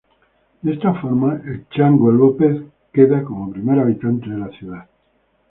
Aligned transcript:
De 0.63 0.73
esta 0.73 0.95
forma, 0.95 1.35
el 1.45 1.67
"Chango" 1.69 2.11
López 2.11 2.59
queda 2.91 3.21
como 3.23 3.51
Primer 3.51 3.77
Habitante 3.81 4.31
de 4.31 4.37
la 4.39 4.49
ciudad 4.49 4.87